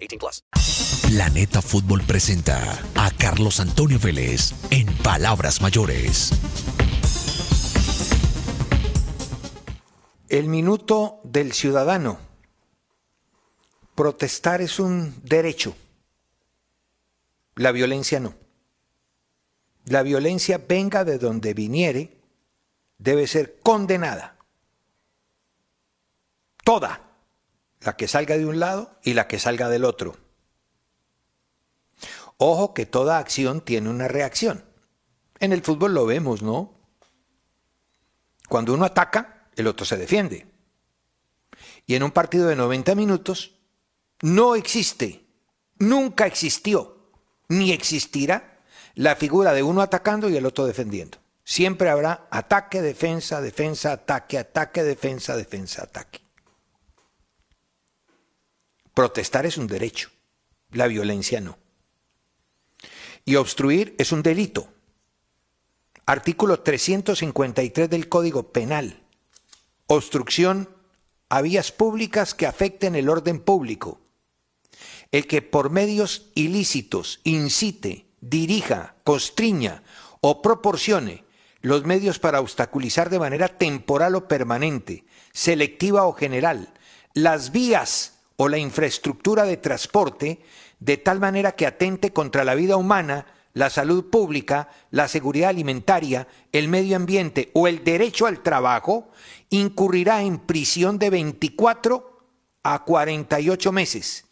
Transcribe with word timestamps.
18 0.00 0.18
plus. 0.18 0.44
Planeta 1.10 1.60
Fútbol 1.62 2.02
presenta 2.02 2.78
a 2.94 3.10
Carlos 3.10 3.60
Antonio 3.60 3.98
Vélez 3.98 4.54
en 4.70 4.86
Palabras 4.98 5.60
Mayores. 5.60 6.32
El 10.28 10.46
minuto 10.46 11.20
del 11.24 11.52
ciudadano. 11.52 12.18
Protestar 13.96 14.62
es 14.62 14.78
un 14.78 15.20
derecho. 15.24 15.76
La 17.56 17.72
violencia 17.72 18.20
no. 18.20 18.34
La 19.86 20.02
violencia 20.02 20.58
venga 20.66 21.04
de 21.04 21.18
donde 21.18 21.52
viniere, 21.52 22.16
debe 22.98 23.26
ser 23.26 23.58
condenada. 23.60 24.36
Toda. 26.62 27.09
La 27.80 27.96
que 27.96 28.08
salga 28.08 28.36
de 28.36 28.46
un 28.46 28.60
lado 28.60 28.98
y 29.02 29.14
la 29.14 29.26
que 29.26 29.38
salga 29.38 29.68
del 29.68 29.84
otro. 29.84 30.16
Ojo 32.36 32.74
que 32.74 32.86
toda 32.86 33.18
acción 33.18 33.60
tiene 33.60 33.90
una 33.90 34.08
reacción. 34.08 34.64
En 35.40 35.52
el 35.52 35.62
fútbol 35.62 35.94
lo 35.94 36.06
vemos, 36.06 36.42
¿no? 36.42 36.74
Cuando 38.48 38.74
uno 38.74 38.84
ataca, 38.84 39.48
el 39.56 39.66
otro 39.66 39.86
se 39.86 39.96
defiende. 39.96 40.46
Y 41.86 41.94
en 41.94 42.02
un 42.02 42.10
partido 42.10 42.48
de 42.48 42.56
90 42.56 42.94
minutos 42.94 43.52
no 44.22 44.54
existe, 44.54 45.26
nunca 45.78 46.26
existió, 46.26 47.12
ni 47.48 47.72
existirá 47.72 48.58
la 48.94 49.16
figura 49.16 49.52
de 49.52 49.62
uno 49.62 49.82
atacando 49.82 50.28
y 50.28 50.36
el 50.36 50.46
otro 50.46 50.66
defendiendo. 50.66 51.18
Siempre 51.44 51.90
habrá 51.90 52.26
ataque, 52.30 52.82
defensa, 52.82 53.40
defensa, 53.40 53.92
ataque, 53.92 54.38
ataque, 54.38 54.82
defensa, 54.82 55.36
defensa, 55.36 55.82
ataque. 55.82 56.20
Protestar 59.00 59.46
es 59.46 59.56
un 59.56 59.66
derecho, 59.66 60.10
la 60.72 60.86
violencia 60.86 61.40
no. 61.40 61.56
Y 63.24 63.36
obstruir 63.36 63.94
es 63.96 64.12
un 64.12 64.22
delito. 64.22 64.68
Artículo 66.04 66.60
353 66.60 67.88
del 67.88 68.10
Código 68.10 68.52
Penal. 68.52 69.00
Obstrucción 69.86 70.68
a 71.30 71.40
vías 71.40 71.72
públicas 71.72 72.34
que 72.34 72.46
afecten 72.46 72.94
el 72.94 73.08
orden 73.08 73.40
público. 73.40 73.98
El 75.12 75.26
que 75.26 75.40
por 75.40 75.70
medios 75.70 76.26
ilícitos 76.34 77.20
incite, 77.24 78.04
dirija, 78.20 78.96
constriña 79.02 79.82
o 80.20 80.42
proporcione 80.42 81.24
los 81.62 81.86
medios 81.86 82.18
para 82.18 82.42
obstaculizar 82.42 83.08
de 83.08 83.18
manera 83.18 83.48
temporal 83.48 84.14
o 84.14 84.28
permanente, 84.28 85.06
selectiva 85.32 86.04
o 86.04 86.12
general, 86.12 86.74
las 87.14 87.50
vías 87.50 88.19
o 88.42 88.48
la 88.48 88.56
infraestructura 88.56 89.44
de 89.44 89.58
transporte 89.58 90.40
de 90.78 90.96
tal 90.96 91.20
manera 91.20 91.52
que 91.52 91.66
atente 91.66 92.10
contra 92.10 92.42
la 92.42 92.54
vida 92.54 92.78
humana, 92.78 93.26
la 93.52 93.68
salud 93.68 94.08
pública, 94.08 94.70
la 94.90 95.08
seguridad 95.08 95.50
alimentaria, 95.50 96.26
el 96.50 96.68
medio 96.68 96.96
ambiente 96.96 97.50
o 97.52 97.68
el 97.68 97.84
derecho 97.84 98.24
al 98.24 98.42
trabajo, 98.42 99.10
incurrirá 99.50 100.22
en 100.22 100.38
prisión 100.38 100.98
de 100.98 101.10
24 101.10 102.18
a 102.62 102.82
48 102.82 103.72
meses 103.72 104.24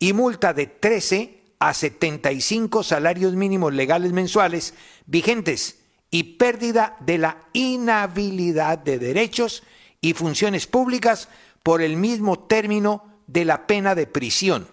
y 0.00 0.12
multa 0.12 0.52
de 0.52 0.66
13 0.66 1.44
a 1.60 1.72
75 1.72 2.82
salarios 2.82 3.34
mínimos 3.34 3.72
legales 3.72 4.10
mensuales 4.10 4.74
vigentes 5.06 5.78
y 6.10 6.36
pérdida 6.36 6.96
de 6.98 7.18
la 7.18 7.46
inhabilidad 7.52 8.78
de 8.78 8.98
derechos 8.98 9.62
y 10.00 10.14
funciones 10.14 10.66
públicas 10.66 11.28
por 11.62 11.80
el 11.80 11.96
mismo 11.96 12.40
término 12.40 13.11
de 13.26 13.44
la 13.44 13.66
pena 13.66 13.94
de 13.94 14.06
prisión. 14.06 14.68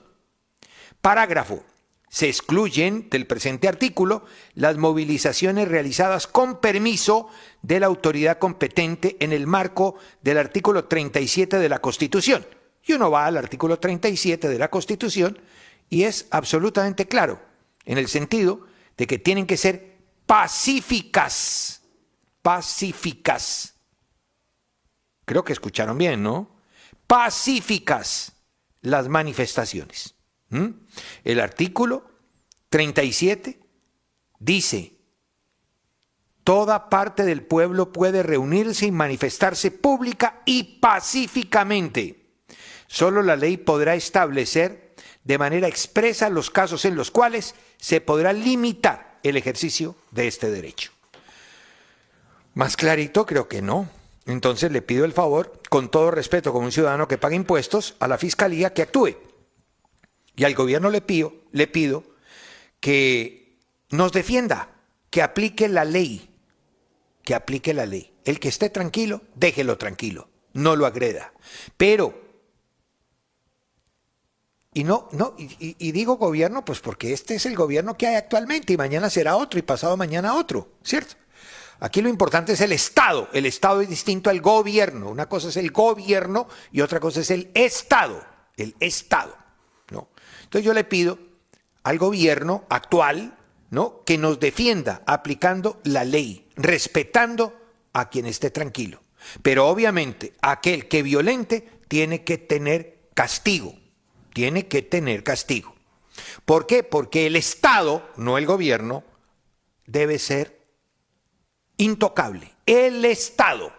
Parágrafo. 1.02 1.64
Se 2.12 2.28
excluyen 2.28 3.08
del 3.12 3.28
presente 3.28 3.68
artículo 3.68 4.26
las 4.56 4.78
movilizaciones 4.78 5.68
realizadas 5.68 6.26
con 6.26 6.60
permiso 6.60 7.30
de 7.62 7.80
la 7.80 7.86
autoridad 7.86 8.40
competente 8.40 9.16
en 9.20 9.32
el 9.32 9.46
marco 9.46 9.96
del 10.24 10.40
artículo 10.40 10.86
37 10.86 11.60
de 11.60 11.70
la 11.70 11.80
Constitución. 11.80 12.48
Y 12.84 12.94
uno 12.94 13.12
va 13.12 13.28
al 13.28 13.38
artículo 13.38 13.78
37 13.78 14.50
de 14.50 14.58
la 14.58 14.72
Constitución 14.72 15.38
y 15.88 16.04
es 16.04 16.26
absolutamente 16.32 17.08
claro, 17.08 17.40
en 17.86 18.00
el 18.00 18.08
sentido 18.08 18.66
de 18.98 19.06
que 19.06 19.20
tienen 19.20 19.46
que 19.46 19.58
ser 19.58 19.98
pacíficas, 20.26 21.84
pacíficas. 22.42 23.76
Creo 25.26 25.44
que 25.44 25.54
escucharon 25.54 25.96
bien, 25.96 26.24
¿no? 26.24 26.50
Pacíficas 27.06 28.34
las 28.82 29.08
manifestaciones. 29.08 30.16
El 31.24 31.40
artículo 31.40 32.10
37 32.70 33.60
dice, 34.40 34.94
toda 36.44 36.90
parte 36.90 37.24
del 37.24 37.44
pueblo 37.44 37.92
puede 37.92 38.24
reunirse 38.24 38.88
y 38.88 38.92
manifestarse 38.92 39.72
pública 39.72 40.42
y 40.46 40.80
pacíficamente. 40.80 42.26
Solo 42.88 43.22
la 43.22 43.36
ley 43.36 43.58
podrá 43.58 43.94
establecer 43.94 44.96
de 45.24 45.38
manera 45.38 45.68
expresa 45.68 46.30
los 46.30 46.50
casos 46.50 46.86
en 46.86 46.96
los 46.96 47.12
cuales 47.12 47.54
se 47.78 48.02
podrá 48.02 48.34
limitar 48.34 49.20
el 49.22 49.38
ejercicio 49.38 49.96
de 50.12 50.28
este 50.28 50.50
derecho. 50.50 50.92
Más 52.56 52.76
clarito 52.76 53.26
creo 53.28 53.48
que 53.48 53.62
no. 53.62 53.88
Entonces 54.30 54.72
le 54.72 54.84
pido 54.84 55.06
el 55.06 55.14
favor, 55.14 55.60
con 55.70 55.90
todo 55.90 56.12
respeto 56.12 56.54
como 56.54 56.66
un 56.66 56.72
ciudadano 56.72 57.08
que 57.08 57.18
paga 57.18 57.34
impuestos, 57.34 57.96
a 58.00 58.08
la 58.08 58.20
fiscalía 58.20 58.76
que 58.76 58.84
actúe. 58.84 59.18
Y 60.36 60.44
al 60.44 60.54
gobierno 60.54 60.92
le 60.92 61.02
pido, 61.02 61.34
le 61.52 61.66
pido 61.66 62.04
que 62.80 63.58
nos 63.90 64.12
defienda, 64.12 64.70
que 65.10 65.24
aplique 65.24 65.68
la 65.68 65.84
ley, 65.84 66.30
que 67.24 67.34
aplique 67.34 67.74
la 67.74 67.88
ley. 67.88 68.14
El 68.24 68.40
que 68.40 68.50
esté 68.50 68.70
tranquilo, 68.70 69.24
déjelo 69.34 69.80
tranquilo, 69.80 70.30
no 70.54 70.76
lo 70.76 70.86
agreda. 70.86 71.34
Pero, 71.76 72.22
y 74.76 74.84
no, 74.84 75.10
no, 75.12 75.34
y, 75.40 75.76
y 75.80 75.92
digo 75.92 76.18
gobierno, 76.18 76.64
pues 76.64 76.82
porque 76.82 77.14
este 77.14 77.34
es 77.34 77.48
el 77.48 77.56
gobierno 77.56 77.98
que 77.98 78.06
hay 78.06 78.16
actualmente, 78.16 78.74
y 78.74 78.78
mañana 78.78 79.10
será 79.10 79.38
otro, 79.38 79.58
y 79.58 79.64
pasado 79.64 79.98
mañana 79.98 80.36
otro, 80.36 80.68
¿cierto? 80.84 81.16
Aquí 81.80 82.02
lo 82.02 82.10
importante 82.10 82.54
es 82.54 82.62
el 82.62 82.72
Estado. 82.72 83.30
El 83.32 83.46
Estado 83.46 83.82
es 83.82 83.90
distinto 83.90 84.30
al 84.30 84.42
gobierno. 84.42 85.10
Una 85.10 85.30
cosa 85.30 85.50
es 85.50 85.58
el 85.58 85.72
gobierno 85.72 86.48
y 86.72 86.82
otra 86.82 87.00
cosa 87.00 87.22
es 87.22 87.32
el 87.32 87.52
Estado. 87.54 88.24
El 88.58 88.76
Estado. 88.80 89.36
¿no? 89.92 90.10
Entonces 90.44 90.66
yo 90.66 90.74
le 90.74 90.84
pido 90.84 91.18
al 91.84 91.98
gobierno 91.98 92.66
actual 92.70 93.38
¿no? 93.70 94.04
que 94.06 94.18
nos 94.18 94.40
defienda 94.40 95.04
aplicando 95.06 95.80
la 95.84 96.04
ley, 96.04 96.50
respetando 96.56 97.56
a 97.94 98.10
quien 98.10 98.26
esté 98.26 98.52
tranquilo. 98.52 99.02
Pero 99.42 99.68
obviamente 99.68 100.34
aquel 100.42 100.88
que 100.88 101.02
violente 101.02 101.80
tiene 101.88 102.24
que 102.24 102.38
tener 102.38 103.00
castigo. 103.14 103.74
Tiene 104.34 104.68
que 104.68 104.82
tener 104.82 105.24
castigo. 105.24 105.76
¿Por 106.46 106.68
qué? 106.68 106.84
Porque 106.84 107.26
el 107.26 107.36
Estado, 107.36 108.08
no 108.18 108.38
el 108.38 108.46
gobierno, 108.46 109.04
debe 109.86 110.20
ser 110.20 110.59
intocable. 111.80 112.54
El 112.68 113.04
Estado. 113.06 113.72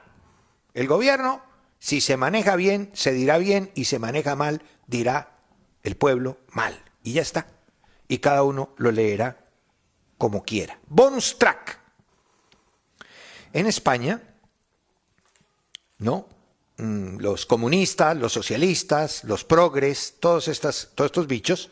El 0.75 0.89
gobierno, 0.89 1.43
si 1.79 2.01
se 2.01 2.17
maneja 2.17 2.57
bien, 2.57 2.91
se 2.93 3.13
dirá 3.13 3.39
bien 3.39 3.71
y 3.77 3.85
se 3.85 4.01
maneja 4.01 4.35
mal, 4.35 4.63
dirá 4.89 5.39
el 5.85 5.97
pueblo 5.97 6.39
mal. 6.51 6.83
Y 7.05 7.13
ya 7.13 7.23
está. 7.23 7.47
Y 8.09 8.19
cada 8.19 8.43
uno 8.43 8.75
lo 8.77 8.91
leerá 8.91 9.45
como 10.19 10.43
quiera. 10.43 10.79
Bonus 10.89 11.39
track. 11.39 11.79
En 13.53 13.67
España, 13.67 14.21
¿no? 15.99 16.29
Mm, 16.79 17.19
Los 17.19 17.47
comunistas, 17.47 18.17
los 18.17 18.33
socialistas, 18.33 19.25
los 19.25 19.45
progres, 19.45 20.17
todos, 20.21 20.49
estas, 20.49 20.91
todos 20.95 21.11
estos 21.11 21.27
bichos, 21.27 21.71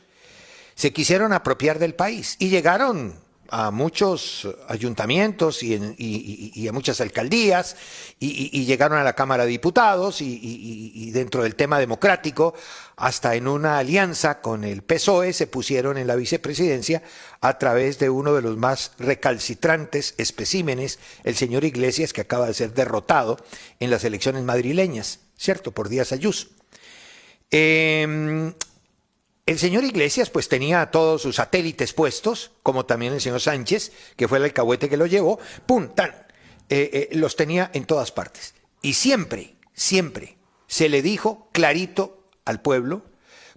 se 0.74 0.92
quisieron 0.92 1.32
apropiar 1.32 1.78
del 1.78 1.94
país 1.94 2.36
y 2.38 2.50
llegaron 2.50 3.18
a 3.50 3.70
muchos 3.70 4.46
ayuntamientos 4.68 5.62
y, 5.62 5.74
en- 5.74 6.68
a 6.68 6.72
muchas 6.72 7.00
alcaldías 7.00 7.76
y, 8.20 8.64
llegaron 8.64 8.98
a 8.98 9.04
la 9.04 9.14
Cámara 9.14 9.44
de 9.44 9.50
Diputados 9.50 10.20
y, 10.20 11.10
dentro 11.12 11.42
del 11.42 11.54
tema 11.54 11.78
democrático, 11.78 12.54
hasta 12.96 13.34
en 13.36 13.48
una 13.48 13.78
alianza 13.78 14.40
con 14.40 14.64
el 14.64 14.82
PSOE 14.82 15.32
se 15.32 15.46
pusieron 15.46 15.98
en 15.98 16.06
la 16.06 16.16
vicepresidencia 16.16 17.02
a 17.40 17.58
través 17.58 17.98
de 17.98 18.10
uno 18.10 18.34
de 18.34 18.42
los 18.42 18.56
más 18.56 18.92
recalcitrantes 18.98 20.14
especímenes, 20.18 20.98
el 21.24 21.36
señor 21.36 21.64
Iglesias, 21.64 22.12
que 22.12 22.20
acaba 22.22 22.46
de 22.48 22.54
ser 22.54 22.74
derrotado 22.74 23.36
en 23.80 23.90
las 23.90 24.04
elecciones 24.04 24.42
madrileñas, 24.42 25.20
¿cierto? 25.36 25.70
Por 25.72 25.88
Díaz 25.88 26.12
Ayuso. 26.12 26.48
Em, 27.50 28.52
el 29.48 29.58
señor 29.58 29.84
Iglesias 29.84 30.28
pues 30.28 30.46
tenía 30.46 30.90
todos 30.90 31.22
sus 31.22 31.36
satélites 31.36 31.94
puestos, 31.94 32.50
como 32.62 32.84
también 32.84 33.14
el 33.14 33.20
señor 33.22 33.40
Sánchez, 33.40 33.92
que 34.14 34.28
fue 34.28 34.36
el 34.36 34.44
alcahuete 34.44 34.90
que 34.90 34.98
lo 34.98 35.06
llevó, 35.06 35.38
¡pum! 35.64 35.88
¡tan! 35.94 36.10
Eh, 36.68 36.90
eh, 36.92 37.08
los 37.12 37.34
tenía 37.34 37.70
en 37.72 37.86
todas 37.86 38.12
partes. 38.12 38.54
Y 38.82 38.92
siempre, 38.92 39.56
siempre 39.72 40.36
se 40.66 40.90
le 40.90 41.00
dijo 41.00 41.48
clarito 41.52 42.28
al 42.44 42.60
pueblo, 42.60 43.04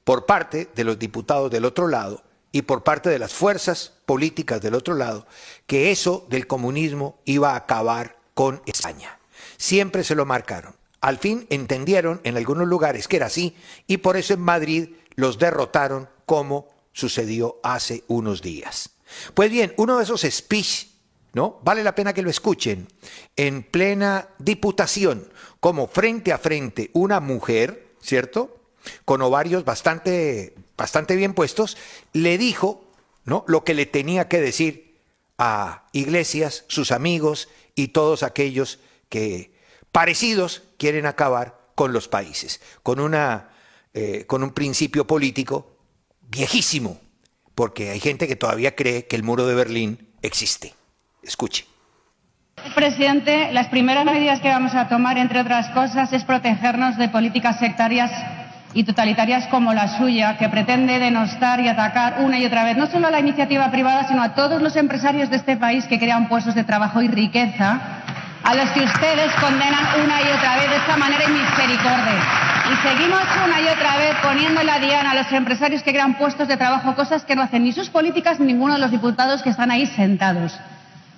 por 0.06 0.26
parte 0.26 0.70
de 0.74 0.86
los 0.86 0.98
diputados 0.98 1.52
del 1.52 1.66
otro 1.66 1.90
lado 1.90 2.24
y 2.54 2.62
por 2.62 2.84
parte 2.84 3.10
de 3.10 3.20
las 3.20 3.34
fuerzas 3.34 3.92
políticas 4.06 4.62
del 4.62 4.76
otro 4.76 4.96
lado, 4.96 5.28
que 5.68 5.92
eso 5.92 6.26
del 6.30 6.48
comunismo 6.48 7.20
iba 7.26 7.52
a 7.52 7.58
acabar 7.58 8.18
con 8.34 8.62
España. 8.66 9.20
Siempre 9.58 10.06
se 10.06 10.16
lo 10.16 10.26
marcaron. 10.26 10.74
Al 11.02 11.18
fin 11.18 11.48
entendieron 11.50 12.22
en 12.24 12.38
algunos 12.38 12.66
lugares 12.66 13.10
que 13.10 13.18
era 13.18 13.26
así 13.26 13.58
y 13.88 13.98
por 13.98 14.16
eso 14.16 14.34
en 14.36 14.40
Madrid 14.40 14.90
los 15.22 15.38
derrotaron 15.38 16.10
como 16.26 16.68
sucedió 16.94 17.60
hace 17.62 18.04
unos 18.08 18.42
días. 18.42 18.90
Pues 19.36 19.52
bien, 19.52 19.72
uno 19.78 19.98
de 19.98 20.04
esos 20.04 20.22
speech, 20.22 20.88
¿no? 21.34 21.60
Vale 21.64 21.84
la 21.84 21.94
pena 21.94 22.12
que 22.12 22.24
lo 22.24 22.32
escuchen. 22.32 22.88
En 23.36 23.62
plena 23.62 24.30
diputación, 24.40 25.32
como 25.60 25.88
frente 25.88 26.34
a 26.34 26.40
frente 26.40 26.90
una 26.94 27.20
mujer, 27.20 27.94
¿cierto? 28.02 28.58
Con 29.06 29.22
ovarios 29.22 29.64
bastante, 29.64 30.56
bastante 30.76 31.16
bien 31.16 31.36
puestos, 31.36 31.78
le 32.14 32.40
dijo, 32.40 32.84
¿no? 33.24 33.46
Lo 33.48 33.64
que 33.64 33.76
le 33.76 33.86
tenía 33.86 34.28
que 34.28 34.42
decir 34.42 34.98
a 35.38 35.88
Iglesias, 35.92 36.66
sus 36.68 36.92
amigos 36.92 37.48
y 37.76 37.90
todos 37.90 38.24
aquellos 38.24 38.80
que 39.08 39.54
parecidos 39.92 40.64
quieren 40.80 41.06
acabar 41.06 41.60
con 41.76 41.94
los 41.94 42.08
países, 42.08 42.60
con, 42.82 43.00
una, 43.00 43.50
eh, 43.94 44.26
con 44.28 44.44
un 44.44 44.52
principio 44.52 45.06
político 45.06 45.78
viejísimo, 46.30 46.98
porque 47.56 47.90
hay 47.90 48.00
gente 48.00 48.28
que 48.28 48.36
todavía 48.36 48.76
cree 48.76 49.06
que 49.06 49.16
el 49.16 49.24
muro 49.24 49.46
de 49.46 49.56
Berlín 49.56 50.08
existe. 50.22 50.74
Escuche. 51.24 51.66
Presidente, 52.76 53.52
las 53.52 53.68
primeras 53.68 54.06
medidas 54.06 54.40
que 54.40 54.48
vamos 54.48 54.76
a 54.76 54.88
tomar, 54.88 55.18
entre 55.18 55.42
otras 55.42 55.70
cosas, 55.70 56.14
es 56.14 56.24
protegernos 56.24 56.98
de 56.98 57.10
políticas 57.10 57.60
sectarias 57.60 58.12
y 58.74 58.84
totalitarias 58.84 59.48
como 59.48 59.74
la 59.74 59.98
suya, 59.98 60.38
que 60.38 60.48
pretende 60.48 61.00
denostar 61.00 61.60
y 61.60 61.68
atacar 61.68 62.22
una 62.22 62.40
y 62.40 62.46
otra 62.46 62.64
vez 62.64 62.78
no 62.78 62.88
solo 62.88 63.08
a 63.08 63.12
la 63.12 63.20
iniciativa 63.20 63.70
privada, 63.72 64.08
sino 64.08 64.22
a 64.24 64.36
todos 64.36 64.62
los 64.62 64.76
empresarios 64.76 65.30
de 65.30 65.38
este 65.38 65.58
país 65.58 65.86
que 65.88 66.00
crean 66.00 66.30
puestos 66.30 66.56
de 66.56 66.64
trabajo 66.64 67.02
y 67.02 67.08
riqueza, 67.08 67.82
a 68.44 68.56
los 68.56 68.70
que 68.72 68.82
ustedes 68.82 69.34
condenan 69.42 70.02
una 70.04 70.22
y 70.22 70.26
otra 70.32 70.56
vez 70.58 70.70
de 70.70 70.78
esta 70.78 70.98
manera 70.98 71.26
inmisericordia. 71.26 72.61
Y 72.72 72.88
seguimos 72.88 73.22
una 73.46 73.60
y 73.60 73.68
otra 73.68 73.98
vez 73.98 74.16
poniendo 74.24 74.64
la 74.64 74.80
diana 74.80 75.12
a 75.12 75.16
los 75.16 75.32
empresarios 75.34 75.84
que 75.84 75.92
crean 75.92 76.18
puestos 76.18 76.48
de 76.48 76.56
trabajo, 76.56 76.96
cosas 76.96 77.26
que 77.26 77.36
no 77.36 77.42
hacen 77.42 77.64
ni 77.66 77.74
sus 77.74 77.90
políticas 77.90 78.40
ni 78.40 78.46
ninguno 78.46 78.76
de 78.76 78.80
los 78.80 78.92
diputados 78.92 79.42
que 79.42 79.50
están 79.50 79.72
ahí 79.72 79.88
sentados. 79.88 80.58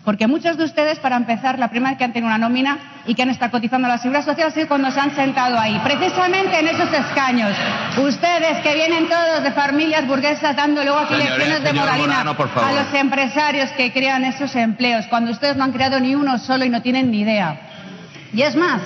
Porque 0.04 0.26
muchos 0.26 0.58
de 0.58 0.64
ustedes, 0.64 0.98
para 0.98 1.16
empezar, 1.16 1.60
la 1.60 1.70
primera 1.70 1.92
vez 1.92 2.00
que 2.00 2.06
han 2.06 2.12
tenido 2.12 2.28
una 2.28 2.40
nómina 2.40 2.80
y 3.06 3.14
que 3.14 3.22
han 3.22 3.30
estado 3.30 3.52
cotizando 3.52 3.88
a 3.88 3.92
la 3.92 3.98
Seguridad 4.00 4.26
Social 4.26 4.52
sido 4.52 4.68
cuando 4.68 4.90
se 4.90 5.00
han 5.00 5.16
sentado 5.16 5.60
ahí, 5.60 5.80
precisamente 5.84 6.60
en 6.60 6.70
esos 6.70 6.92
escaños. 6.92 7.56
Ustedes 7.98 8.58
que 8.64 8.74
vienen 8.74 9.08
todos 9.08 9.44
de 9.44 9.52
familias 9.52 10.08
burguesas 10.08 10.56
dando 10.56 10.84
luego 10.84 11.00
aquí 11.00 11.14
lecciones 11.16 11.64
de 11.64 11.72
moralina 11.72 12.22
a 12.22 12.74
los 12.74 12.94
empresarios 12.96 13.70
que 13.74 13.94
crean 13.94 14.26
esos 14.26 14.56
empleos, 14.56 15.06
cuando 15.06 15.32
ustedes 15.32 15.56
no 15.56 15.66
han 15.66 15.72
creado 15.72 16.00
ni 16.00 16.16
uno 16.16 16.40
solo 16.40 16.66
y 16.66 16.70
no 16.70 16.82
tienen 16.82 17.12
ni 17.12 17.22
idea. 17.22 17.62
Y 18.34 18.42
es 18.42 18.56
más, 18.56 18.82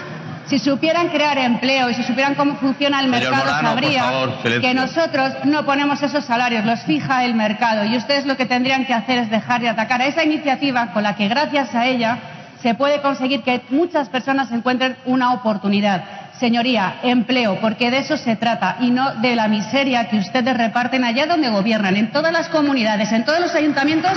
si 0.48 0.60
supieran 0.60 1.10
crear 1.10 1.38
empleo 1.38 1.90
y 1.90 1.94
si 1.94 2.04
supieran 2.04 2.36
cómo 2.36 2.56
funciona 2.56 3.02
el 3.02 3.08
mercado, 3.08 3.46
Morano, 3.46 3.82
favor, 4.00 4.42
silencio. 4.42 4.62
que 4.62 4.74
nosotros 4.74 5.34
no 5.44 5.66
ponemos 5.66 6.02
esos 6.02 6.26
salarios, 6.26 6.66
los 6.66 6.82
fija 6.82 7.26
el 7.26 7.36
mercado. 7.36 7.86
Y 7.86 7.98
ustedes 7.98 8.26
lo 8.26 8.38
que 8.38 8.46
tendrían 8.46 8.86
que 8.86 8.94
hacer 8.94 9.20
es 9.20 9.30
dejar 9.30 9.62
de 9.62 9.70
atacar 9.70 10.02
a 10.02 10.08
esa 10.08 10.24
iniciativa 10.24 10.94
con 10.94 11.04
la 11.04 11.16
que, 11.16 11.28
gracias 11.28 11.76
a 11.76 11.86
ella, 11.86 12.20
se 12.62 12.74
puede 12.76 13.02
conseguir 13.02 13.44
que 13.44 13.62
muchas 13.70 14.10
personas 14.10 14.52
encuentren 14.52 14.98
una 15.06 15.34
oportunidad. 15.34 16.04
Señoría, 16.40 17.00
empleo, 17.02 17.60
porque 17.60 17.90
de 17.90 17.98
eso 17.98 18.16
se 18.16 18.36
trata 18.36 18.78
y 18.80 18.92
no 18.92 19.16
de 19.16 19.36
la 19.36 19.48
miseria 19.48 20.08
que 20.08 20.18
ustedes 20.18 20.56
reparten 20.56 21.04
allá 21.04 21.26
donde 21.26 21.50
gobiernan, 21.50 21.96
en 21.96 22.12
todas 22.12 22.32
las 22.32 22.48
comunidades, 22.50 23.12
en 23.12 23.26
todos 23.26 23.40
los 23.40 23.56
ayuntamientos 23.56 24.12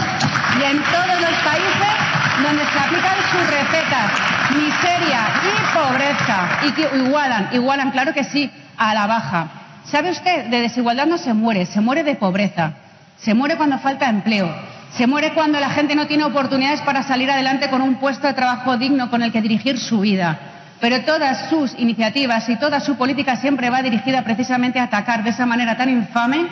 y 0.61 0.64
en 0.64 0.82
todos 0.82 1.20
los 1.20 1.34
países 1.40 2.20
donde 2.43 2.62
se 2.64 2.78
aplican 2.78 3.17
sus 3.31 3.50
recetas, 3.50 4.11
miseria 4.55 5.28
y 5.44 5.75
pobreza, 5.75 6.49
y 6.67 6.72
que 6.72 7.06
igualan, 7.06 7.49
igualan, 7.52 7.90
claro 7.90 8.12
que 8.12 8.25
sí, 8.25 8.50
a 8.76 8.93
la 8.93 9.06
baja. 9.06 9.49
¿Sabe 9.84 10.11
usted? 10.11 10.46
De 10.46 10.61
desigualdad 10.61 11.06
no 11.06 11.16
se 11.16 11.32
muere, 11.32 11.64
se 11.64 11.81
muere 11.81 12.05
de 12.05 12.16
pobreza, 12.16 12.75
se 13.16 13.32
muere 13.32 13.56
cuando 13.56 13.78
falta 13.78 14.11
empleo, 14.11 14.55
se 14.90 15.06
muere 15.06 15.32
cuando 15.32 15.58
la 15.58 15.70
gente 15.70 15.94
no 15.94 16.06
tiene 16.06 16.25
oportunidades 16.25 16.82
para 16.82 17.02
salir 17.02 17.31
adelante 17.31 17.70
con 17.70 17.81
un 17.81 17.94
puesto 17.94 18.26
de 18.26 18.34
trabajo 18.34 18.76
digno 18.76 19.08
con 19.08 19.23
el 19.23 19.32
que 19.32 19.40
dirigir 19.40 19.78
su 19.78 20.00
vida. 20.00 20.50
Pero 20.80 21.02
todas 21.02 21.50
sus 21.50 21.78
iniciativas 21.78 22.48
y 22.48 22.56
toda 22.56 22.80
su 22.80 22.96
política 22.96 23.36
siempre 23.36 23.68
va 23.68 23.82
dirigida 23.82 24.22
precisamente 24.22 24.78
a 24.78 24.84
atacar 24.84 25.22
de 25.22 25.30
esa 25.30 25.46
manera 25.46 25.76
tan 25.76 25.90
infame 25.90 26.46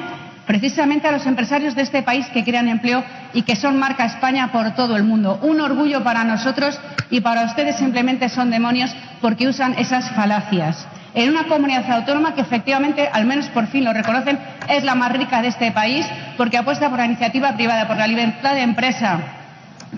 precisamente 0.46 1.06
a 1.06 1.12
los 1.12 1.26
empresarios 1.26 1.74
de 1.74 1.82
este 1.82 2.02
país 2.02 2.26
que 2.32 2.42
crean 2.42 2.68
empleo 2.68 3.04
y 3.34 3.42
que 3.42 3.54
son 3.54 3.78
marca 3.78 4.06
España 4.06 4.50
por 4.50 4.74
todo 4.74 4.96
el 4.96 5.04
mundo. 5.04 5.38
Un 5.42 5.60
orgullo 5.60 6.02
para 6.02 6.24
nosotros 6.24 6.80
y 7.10 7.20
para 7.20 7.44
ustedes 7.44 7.76
simplemente 7.76 8.30
son 8.30 8.50
demonios 8.50 8.90
porque 9.20 9.46
usan 9.46 9.74
esas 9.78 10.10
falacias. 10.12 10.88
En 11.14 11.28
una 11.28 11.44
comunidad 11.44 11.90
autónoma 11.90 12.34
que 12.34 12.40
efectivamente, 12.40 13.08
al 13.12 13.26
menos 13.26 13.48
por 13.50 13.66
fin 13.66 13.84
lo 13.84 13.92
reconocen, 13.92 14.38
es 14.70 14.84
la 14.84 14.94
más 14.94 15.12
rica 15.12 15.42
de 15.42 15.48
este 15.48 15.70
país 15.70 16.06
porque 16.38 16.56
apuesta 16.56 16.88
por 16.88 16.98
la 16.98 17.06
iniciativa 17.06 17.52
privada, 17.52 17.86
por 17.86 17.98
la 17.98 18.06
libertad 18.06 18.54
de 18.54 18.62
empresa, 18.62 19.20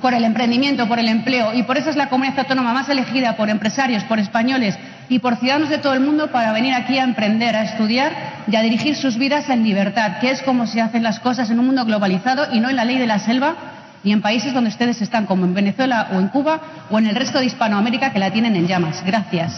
por 0.00 0.14
el 0.14 0.24
emprendimiento, 0.24 0.86
por 0.88 0.98
el 0.98 1.08
empleo 1.08 1.52
y 1.54 1.62
por 1.64 1.76
eso 1.76 1.90
es 1.90 1.96
la 1.96 2.08
comunidad 2.08 2.38
autónoma 2.40 2.72
más 2.72 2.88
elegida 2.88 3.36
por 3.36 3.50
empresarios, 3.50 4.04
por 4.04 4.18
españoles 4.18 4.78
y 5.08 5.18
por 5.18 5.36
ciudadanos 5.36 5.68
de 5.68 5.78
todo 5.78 5.94
el 5.94 6.00
mundo 6.00 6.30
para 6.30 6.52
venir 6.52 6.74
aquí 6.74 6.98
a 6.98 7.04
emprender, 7.04 7.56
a 7.56 7.64
estudiar 7.64 8.44
y 8.46 8.56
a 8.56 8.62
dirigir 8.62 8.96
sus 8.96 9.16
vidas 9.16 9.48
en 9.50 9.64
libertad, 9.64 10.18
que 10.20 10.30
es 10.30 10.42
como 10.42 10.66
se 10.66 10.80
hacen 10.80 11.02
las 11.02 11.18
cosas 11.20 11.50
en 11.50 11.58
un 11.58 11.66
mundo 11.66 11.84
globalizado 11.84 12.52
y 12.52 12.60
no 12.60 12.70
en 12.70 12.76
la 12.76 12.84
ley 12.84 12.98
de 12.98 13.06
la 13.06 13.18
selva 13.18 13.56
y 14.02 14.12
en 14.12 14.22
países 14.22 14.54
donde 14.54 14.70
ustedes 14.70 15.02
están, 15.02 15.26
como 15.26 15.44
en 15.44 15.52
Venezuela 15.52 16.08
o 16.12 16.20
en 16.20 16.28
Cuba 16.28 16.86
o 16.90 16.98
en 16.98 17.06
el 17.06 17.14
resto 17.14 17.38
de 17.38 17.46
Hispanoamérica 17.46 18.12
que 18.12 18.18
la 18.18 18.32
tienen 18.32 18.56
en 18.56 18.66
llamas. 18.66 19.04
Gracias. 19.04 19.52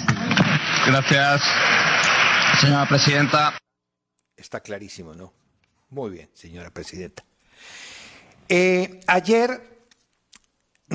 Gracias, 0.87 1.43
señora 2.61 2.87
presidenta. 2.87 3.55
Está 4.37 4.61
clarísimo, 4.61 5.15
¿no? 5.15 5.33
Muy 5.91 6.11
bien, 6.11 6.29
señora 6.35 6.71
presidenta. 6.71 7.23
Eh, 8.49 9.01
ayer 9.07 9.72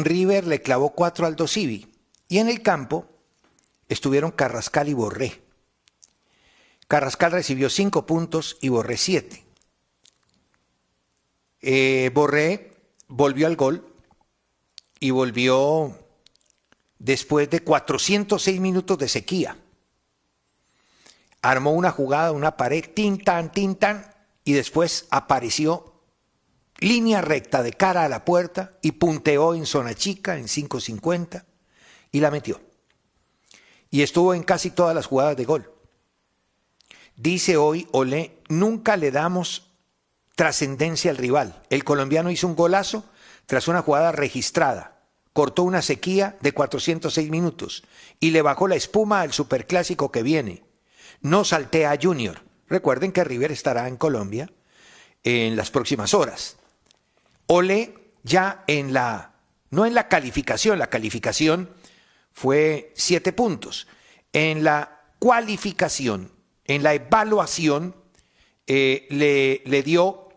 River 0.04 0.46
le 0.46 0.62
clavó 0.62 0.92
cuatro 0.92 1.25
al 1.25 1.36
Dosivi 1.36 1.92
y 2.27 2.38
en 2.38 2.50
el 2.50 2.62
campo 2.62 3.08
estuvieron 3.89 4.32
Carrascal 4.32 4.89
y 4.89 4.94
Borré. 4.94 5.42
Carrascal 6.88 7.32
recibió 7.32 7.70
cinco 7.70 8.06
puntos 8.06 8.58
y 8.62 8.70
Borré 8.70 8.98
siete. 8.98 9.44
Eh, 11.62 12.12
Borré 12.13 12.74
volvió 13.08 13.48
al 13.48 13.56
gol 13.56 13.86
y 15.00 15.12
volvió 15.12 15.98
después 17.00 17.50
de 17.50 17.62
406 17.62 18.60
minutos 18.60 18.98
de 18.98 19.08
sequía. 19.08 19.58
Armó 21.42 21.72
una 21.72 21.92
jugada, 21.92 22.32
una 22.32 22.58
pared, 22.58 22.86
tin 22.94 23.24
tan, 23.24 23.51
tin 23.51 23.75
tan, 23.75 24.13
y 24.44 24.54
después 24.54 25.08
apareció 25.10 25.87
línea 26.79 27.22
recta 27.22 27.63
de 27.63 27.74
cara 27.74 28.03
a 28.03 28.10
la 28.10 28.25
puerta 28.25 28.72
y 28.81 28.93
punteó 28.93 29.55
en 29.55 29.65
zona 29.65 29.93
chica, 29.93 30.38
en 30.38 30.46
5.50, 30.46 31.43
y 32.12 32.19
la 32.19 32.31
metió. 32.31 32.62
Y 33.89 34.01
estuvo 34.01 34.34
en 34.34 34.43
casi 34.43 34.72
todas 34.72 34.96
las 34.96 35.05
jugadas 35.05 35.38
de 35.38 35.46
gol. 35.46 35.72
Dice 37.15 37.57
hoy 37.57 37.88
Olé, 37.91 38.38
nunca 38.48 38.98
le 38.98 39.12
damos 39.12 39.72
trascendencia 40.36 41.10
al 41.10 41.17
rival. 41.17 41.63
El 41.69 41.84
colombiano 41.84 42.29
hizo 42.29 42.48
un 42.48 42.55
golazo 42.55 43.05
tras 43.48 43.67
una 43.67 43.81
jugada 43.81 44.12
registrada. 44.12 45.00
Cortó 45.34 45.63
una 45.63 45.81
sequía 45.81 46.38
de 46.41 46.51
406 46.51 47.29
minutos 47.29 47.84
y 48.19 48.31
le 48.31 48.41
bajó 48.41 48.67
la 48.67 48.75
espuma 48.75 49.22
al 49.22 49.34
superclásico 49.34 50.12
que 50.12 50.24
viene. 50.24 50.63
No 51.22 51.43
saltea 51.43 51.91
a 51.91 51.98
Junior. 52.00 52.41
Recuerden 52.67 53.12
que 53.12 53.24
River 53.24 53.51
estará 53.51 53.88
en 53.88 53.98
Colombia 53.98 54.51
en 55.24 55.55
las 55.55 55.72
próximas 55.72 56.13
horas. 56.13 56.57
Ole 57.48 57.94
ya 58.24 58.63
en 58.68 58.94
la, 58.94 59.34
no 59.70 59.86
en 59.86 59.94
la 59.94 60.08
calificación, 60.08 60.80
la 60.80 60.89
calificación 60.89 61.70
fue 62.32 62.92
siete 62.96 63.34
puntos. 63.34 63.88
En 64.34 64.63
la 64.63 65.01
cualificación, 65.20 66.32
en 66.66 66.84
la 66.84 66.94
evaluación, 66.94 67.96
eh, 68.68 69.08
le, 69.10 69.62
le 69.66 69.84
dio 69.84 70.30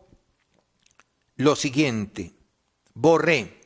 lo 1.37 1.57
siguiente, 1.57 2.33
borré 2.95 3.61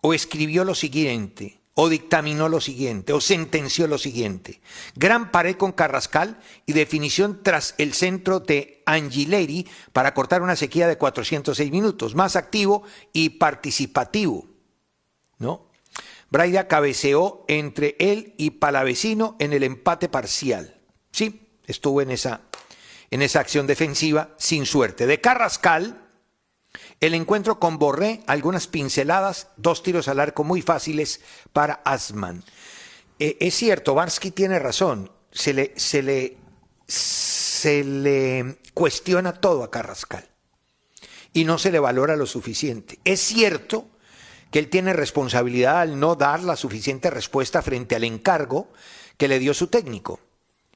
o 0.00 0.14
escribió 0.14 0.64
lo 0.64 0.74
siguiente, 0.74 1.58
o 1.74 1.88
dictaminó 1.88 2.48
lo 2.48 2.60
siguiente, 2.60 3.12
o 3.12 3.20
sentenció 3.20 3.86
lo 3.88 3.98
siguiente. 3.98 4.60
Gran 4.94 5.32
pared 5.32 5.56
con 5.56 5.72
Carrascal 5.72 6.38
y 6.66 6.72
definición 6.72 7.40
tras 7.42 7.74
el 7.78 7.94
centro 7.94 8.40
de 8.40 8.82
Angileri 8.86 9.68
para 9.92 10.14
cortar 10.14 10.42
una 10.42 10.56
sequía 10.56 10.86
de 10.86 10.98
406 10.98 11.70
minutos, 11.72 12.14
más 12.14 12.36
activo 12.36 12.84
y 13.12 13.30
participativo. 13.30 14.46
¿No? 15.38 15.68
Braida 16.30 16.68
cabeceó 16.68 17.44
entre 17.48 17.96
él 17.98 18.34
y 18.36 18.52
Palavecino 18.52 19.36
en 19.40 19.52
el 19.52 19.64
empate 19.64 20.08
parcial. 20.08 20.80
Sí, 21.10 21.48
estuvo 21.66 22.02
en 22.02 22.10
esa, 22.10 22.42
en 23.10 23.22
esa 23.22 23.40
acción 23.40 23.66
defensiva 23.66 24.34
sin 24.38 24.64
suerte. 24.64 25.06
De 25.06 25.20
Carrascal, 25.20 26.03
el 27.00 27.14
encuentro 27.14 27.58
con 27.58 27.78
Borré, 27.78 28.22
algunas 28.26 28.66
pinceladas, 28.66 29.48
dos 29.56 29.82
tiros 29.82 30.08
al 30.08 30.20
arco 30.20 30.44
muy 30.44 30.62
fáciles 30.62 31.20
para 31.52 31.80
Asman. 31.84 32.42
Eh, 33.18 33.36
es 33.40 33.54
cierto, 33.54 33.94
Barsky 33.94 34.30
tiene 34.30 34.58
razón. 34.58 35.10
Se 35.30 35.52
le, 35.52 35.72
se, 35.76 36.02
le, 36.02 36.36
se 36.86 37.84
le 37.84 38.58
cuestiona 38.72 39.32
todo 39.34 39.64
a 39.64 39.70
Carrascal 39.70 40.28
y 41.32 41.44
no 41.44 41.58
se 41.58 41.72
le 41.72 41.80
valora 41.80 42.16
lo 42.16 42.26
suficiente. 42.26 42.98
Es 43.04 43.20
cierto 43.20 43.88
que 44.50 44.60
él 44.60 44.68
tiene 44.68 44.92
responsabilidad 44.92 45.80
al 45.80 45.98
no 45.98 46.14
dar 46.14 46.42
la 46.42 46.56
suficiente 46.56 47.10
respuesta 47.10 47.60
frente 47.60 47.96
al 47.96 48.04
encargo 48.04 48.72
que 49.16 49.28
le 49.28 49.40
dio 49.40 49.52
su 49.52 49.66
técnico. 49.66 50.20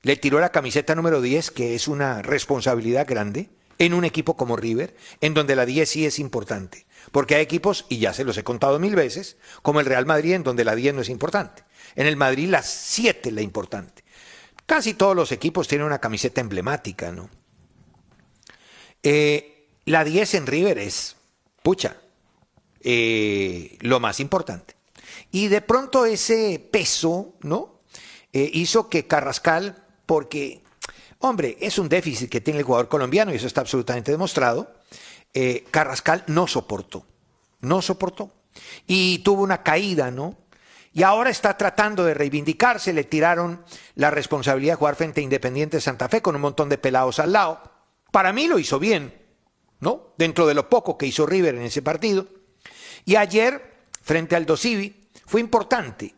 Le 0.03 0.17
tiró 0.17 0.41
la 0.41 0.51
camiseta 0.51 0.95
número 0.95 1.21
10, 1.21 1.51
que 1.53 1.75
es 1.75 1.87
una 1.89 2.23
responsabilidad 2.23 3.07
grande 3.07 3.49
en 3.79 3.95
un 3.95 4.05
equipo 4.05 4.37
como 4.37 4.57
River, 4.57 4.97
en 5.21 5.35
donde 5.35 5.57
la 5.57 5.67
10 5.67 5.89
sí 5.89 6.07
es 6.07 6.19
importante. 6.19 6.87
Porque 7.13 7.37
hay 7.37 7.43
equipos, 7.43 7.87
y 7.89 7.99
ya 7.99 8.13
se 8.13 8.25
los 8.25 8.37
he 8.37 8.45
contado 8.45 8.79
mil 8.79 8.95
veces, 8.95 9.37
como 9.63 9.81
el 9.81 9.87
Real 9.87 10.07
Madrid, 10.07 10.35
en 10.35 10.43
donde 10.43 10.65
la 10.65 10.75
10 10.75 10.95
no 10.95 11.01
es 11.03 11.09
importante. 11.09 11.63
En 11.95 12.07
el 12.07 12.17
Madrid 12.17 12.49
la 12.49 12.63
7 12.63 13.29
es 13.29 13.35
la 13.35 13.43
importante. 13.43 14.05
Casi 14.67 14.95
todos 14.95 15.17
los 15.17 15.33
equipos 15.33 15.69
tienen 15.69 15.87
una 15.87 16.01
camiseta 16.01 16.41
emblemática, 16.41 17.13
¿no? 17.13 17.31
Eh, 19.03 19.69
la 19.85 20.05
10 20.05 20.35
en 20.35 20.47
River 20.47 20.79
es, 20.79 21.17
pucha, 21.63 21.97
eh, 22.81 23.79
lo 23.81 24.01
más 24.01 24.21
importante. 24.21 24.75
Y 25.31 25.49
de 25.49 25.61
pronto 25.63 26.05
ese 26.05 26.59
peso, 26.71 27.35
¿no? 27.41 27.81
Eh, 28.33 28.51
hizo 28.53 28.89
que 28.89 29.07
Carrascal, 29.07 29.83
porque 30.05 30.63
Hombre, 31.21 31.57
es 31.61 31.79
un 31.79 31.89
déficit 31.89 32.31
que 32.31 32.41
tiene 32.41 32.61
el 32.61 32.65
jugador 32.65 32.89
colombiano 32.89 33.33
y 33.33 33.37
eso 33.37 33.47
está 33.47 33.61
absolutamente 33.61 34.13
demostrado. 34.13 34.73
Eh, 35.35 35.65
Carrascal 35.71 36.25
no 36.29 36.47
soportó, 36.47 37.05
no 37.61 37.83
soportó. 37.83 38.33
Y 38.87 39.19
tuvo 39.19 39.43
una 39.43 39.63
caída, 39.63 40.11
¿no? 40.11 40.37
Y 40.93 41.03
ahora 41.03 41.31
está 41.31 41.57
tratando 41.57 42.05
de 42.05 42.15
reivindicarse, 42.15 42.93
le 42.93 43.05
tiraron 43.05 43.63
la 43.95 44.11
responsabilidad 44.11 44.73
de 44.73 44.79
jugar 44.79 44.97
frente 44.97 45.21
a 45.21 45.25
Independiente 45.25 45.81
Santa 45.81 46.09
Fe 46.09 46.23
con 46.23 46.35
un 46.35 46.41
montón 46.41 46.69
de 46.69 46.79
pelados 46.79 47.19
al 47.19 47.33
lado. 47.33 47.61
Para 48.11 48.33
mí 48.33 48.49
lo 48.49 48.59
hizo 48.59 48.79
bien, 48.79 49.15
¿no? 49.81 50.15
Dentro 50.17 50.47
de 50.47 50.55
lo 50.55 50.69
poco 50.69 50.97
que 50.97 51.07
hizo 51.07 51.27
River 51.27 51.55
en 51.55 51.63
ese 51.63 51.83
partido. 51.83 52.27
Y 53.05 53.17
ayer, 53.17 53.75
frente 54.03 54.35
al 54.35 54.47
Dosivi, 54.47 55.09
fue 55.27 55.41
importante 55.41 56.15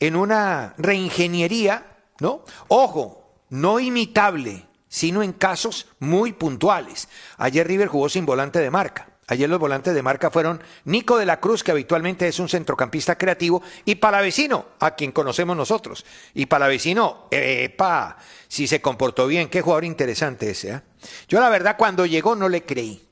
en 0.00 0.16
una 0.16 0.74
reingeniería, 0.78 1.96
¿no? 2.20 2.44
Ojo, 2.68 3.27
no 3.50 3.80
imitable, 3.80 4.66
sino 4.88 5.22
en 5.22 5.32
casos 5.32 5.86
muy 5.98 6.32
puntuales. 6.32 7.08
Ayer 7.36 7.66
River 7.66 7.88
jugó 7.88 8.08
sin 8.08 8.26
volante 8.26 8.58
de 8.58 8.70
marca. 8.70 9.08
Ayer 9.30 9.48
los 9.48 9.60
volantes 9.60 9.94
de 9.94 10.02
marca 10.02 10.30
fueron 10.30 10.62
Nico 10.84 11.18
de 11.18 11.26
la 11.26 11.38
Cruz, 11.38 11.62
que 11.62 11.70
habitualmente 11.70 12.26
es 12.26 12.38
un 12.38 12.48
centrocampista 12.48 13.18
creativo, 13.18 13.62
y 13.84 13.96
Palavecino, 13.96 14.68
a 14.80 14.92
quien 14.92 15.12
conocemos 15.12 15.54
nosotros. 15.54 16.06
Y 16.32 16.46
Palavecino, 16.46 17.28
epa, 17.30 18.16
si 18.48 18.66
se 18.66 18.80
comportó 18.80 19.26
bien, 19.26 19.50
qué 19.50 19.60
jugador 19.60 19.84
interesante 19.84 20.50
ese. 20.50 20.70
¿eh? 20.70 20.80
Yo 21.28 21.40
la 21.40 21.50
verdad 21.50 21.76
cuando 21.76 22.06
llegó 22.06 22.36
no 22.36 22.48
le 22.48 22.64
creí. 22.64 23.06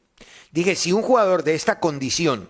Dije, 0.53 0.75
si 0.75 0.91
un 0.91 1.03
jugador 1.03 1.45
de 1.45 1.55
esta 1.55 1.81
condición 1.81 2.49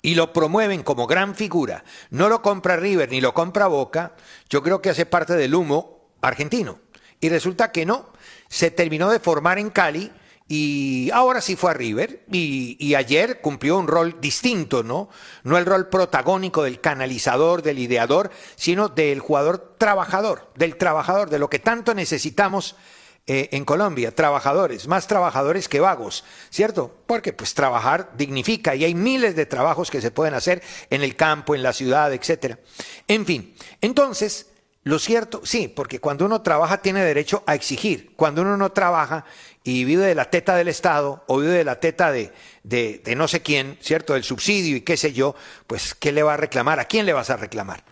y 0.00 0.14
lo 0.14 0.32
promueven 0.32 0.82
como 0.82 1.06
gran 1.06 1.34
figura, 1.34 1.84
no 2.08 2.30
lo 2.30 2.40
compra 2.40 2.76
River 2.76 3.10
ni 3.10 3.20
lo 3.20 3.34
compra 3.34 3.66
Boca, 3.66 4.14
yo 4.48 4.62
creo 4.62 4.80
que 4.80 4.88
hace 4.88 5.04
parte 5.04 5.34
del 5.34 5.54
humo 5.54 5.93
argentino. 6.26 6.80
Y 7.20 7.28
resulta 7.28 7.72
que 7.72 7.86
no, 7.86 8.12
se 8.48 8.70
terminó 8.70 9.10
de 9.10 9.20
formar 9.20 9.58
en 9.58 9.70
Cali 9.70 10.10
y 10.46 11.10
ahora 11.12 11.40
sí 11.40 11.56
fue 11.56 11.70
a 11.70 11.74
River 11.74 12.24
y, 12.30 12.94
ayer 12.94 13.40
cumplió 13.40 13.78
un 13.78 13.88
rol 13.88 14.20
distinto, 14.20 14.82
¿no? 14.82 15.08
No 15.42 15.56
el 15.56 15.64
rol 15.64 15.88
protagónico 15.88 16.62
del 16.62 16.80
canalizador, 16.80 17.62
del 17.62 17.78
ideador, 17.78 18.30
sino 18.56 18.88
del 18.88 19.20
jugador 19.20 19.76
trabajador, 19.78 20.50
del 20.54 20.76
trabajador, 20.76 21.30
de 21.30 21.38
lo 21.38 21.48
que 21.48 21.60
tanto 21.60 21.94
necesitamos 21.94 22.76
eh, 23.26 23.48
en 23.52 23.64
Colombia, 23.64 24.14
trabajadores, 24.14 24.86
más 24.86 25.06
trabajadores 25.06 25.66
que 25.66 25.80
vagos, 25.80 26.24
¿cierto? 26.50 26.94
Porque 27.06 27.32
pues 27.32 27.54
trabajar 27.54 28.10
dignifica 28.18 28.74
y 28.74 28.84
hay 28.84 28.94
miles 28.94 29.34
de 29.34 29.46
trabajos 29.46 29.90
que 29.90 30.02
se 30.02 30.10
pueden 30.10 30.34
hacer 30.34 30.62
en 30.90 31.02
el 31.02 31.16
campo, 31.16 31.54
en 31.54 31.62
la 31.62 31.72
ciudad, 31.72 32.12
etcétera. 32.12 32.58
En 33.08 33.24
fin, 33.24 33.54
entonces 33.80 34.48
lo 34.84 34.98
cierto, 34.98 35.40
sí, 35.44 35.68
porque 35.68 35.98
cuando 35.98 36.26
uno 36.26 36.42
trabaja 36.42 36.82
tiene 36.82 37.02
derecho 37.02 37.42
a 37.46 37.54
exigir. 37.54 38.14
Cuando 38.16 38.42
uno 38.42 38.58
no 38.58 38.70
trabaja 38.72 39.24
y 39.62 39.84
vive 39.84 40.04
de 40.04 40.14
la 40.14 40.28
teta 40.28 40.54
del 40.56 40.68
Estado 40.68 41.24
o 41.26 41.38
vive 41.38 41.54
de 41.54 41.64
la 41.64 41.80
teta 41.80 42.12
de, 42.12 42.34
no 43.16 43.26
sé 43.26 43.40
quién, 43.40 43.78
¿cierto? 43.80 44.12
Del 44.12 44.24
subsidio 44.24 44.76
y 44.76 44.82
qué 44.82 44.98
sé 44.98 45.14
yo, 45.14 45.34
pues 45.66 45.94
¿qué 45.94 46.12
le 46.12 46.22
va 46.22 46.34
a 46.34 46.36
reclamar? 46.36 46.80
¿A 46.80 46.84
quién 46.84 47.06
le 47.06 47.14
vas 47.14 47.30
a 47.30 47.38
reclamar? 47.38 47.82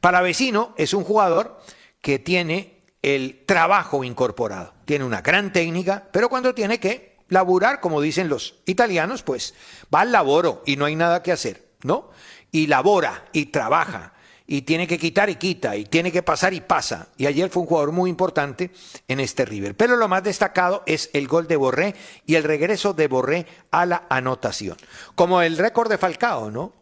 Para 0.00 0.22
vecino 0.22 0.72
es 0.78 0.94
un 0.94 1.02
jugador 1.02 1.60
que 2.00 2.20
tiene 2.20 2.84
el 3.02 3.42
trabajo 3.44 4.04
incorporado. 4.04 4.72
Tiene 4.84 5.04
una 5.04 5.22
gran 5.22 5.52
técnica, 5.52 6.06
pero 6.12 6.28
cuando 6.28 6.54
tiene 6.54 6.78
que 6.78 7.16
laburar, 7.28 7.80
como 7.80 8.00
dicen 8.00 8.28
los 8.28 8.54
italianos, 8.66 9.24
pues 9.24 9.54
va 9.92 10.02
al 10.02 10.12
laboro 10.12 10.62
y 10.64 10.76
no 10.76 10.84
hay 10.84 10.94
nada 10.94 11.24
que 11.24 11.32
hacer, 11.32 11.70
¿no? 11.82 12.08
Y 12.52 12.68
labora 12.68 13.24
y 13.32 13.46
trabaja 13.46 14.12
y 14.46 14.62
tiene 14.62 14.86
que 14.86 14.98
quitar 14.98 15.28
y 15.28 15.36
quita, 15.36 15.76
y 15.76 15.84
tiene 15.84 16.12
que 16.12 16.22
pasar 16.22 16.54
y 16.54 16.60
pasa. 16.60 17.08
Y 17.16 17.26
ayer 17.26 17.50
fue 17.50 17.62
un 17.62 17.68
jugador 17.68 17.92
muy 17.92 18.08
importante 18.08 18.70
en 19.08 19.20
este 19.20 19.44
River. 19.44 19.76
Pero 19.76 19.96
lo 19.96 20.08
más 20.08 20.22
destacado 20.22 20.82
es 20.86 21.10
el 21.12 21.26
gol 21.26 21.48
de 21.48 21.56
Borré 21.56 21.94
y 22.26 22.36
el 22.36 22.44
regreso 22.44 22.92
de 22.92 23.08
Borré 23.08 23.46
a 23.70 23.86
la 23.86 24.06
anotación. 24.08 24.76
Como 25.14 25.42
el 25.42 25.58
récord 25.58 25.90
de 25.90 25.98
Falcao, 25.98 26.50
¿no? 26.50 26.72